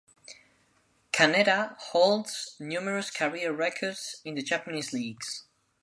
[1.13, 5.43] Kaneda holds numerous career records in the Japanese leagues.